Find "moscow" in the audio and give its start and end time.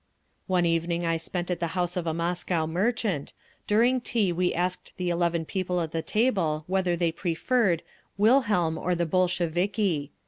2.15-2.65